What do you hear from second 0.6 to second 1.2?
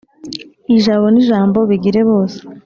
ijabo n’